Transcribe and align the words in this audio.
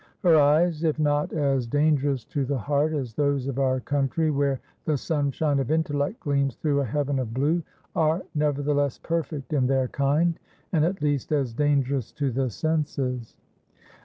Her 0.23 0.35
eyes, 0.39 0.83
if 0.83 0.97
not 0.97 1.31
as 1.31 1.67
dangerous 1.67 2.25
to 2.25 2.43
the 2.43 2.57
heart 2.57 2.91
as 2.91 3.13
those 3.13 3.45
of 3.45 3.59
our 3.59 3.79
country, 3.79 4.31
where 4.31 4.59
the 4.85 4.97
sunshine 4.97 5.59
of 5.59 5.69
intellect 5.69 6.21
gleams 6.21 6.55
through 6.55 6.79
a 6.81 6.85
heaven 6.85 7.19
of 7.19 7.35
blue, 7.35 7.61
are, 7.95 8.23
nevertheless, 8.33 8.97
perfect 8.97 9.53
in 9.53 9.67
their 9.67 9.89
kind, 9.89 10.39
and 10.71 10.83
at 10.83 11.03
least 11.03 11.31
as 11.31 11.53
dangerous 11.53 12.11
to 12.13 12.31
the 12.31 12.49
senses. 12.49 13.35